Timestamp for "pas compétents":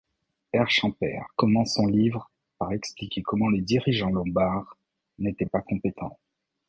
5.45-6.17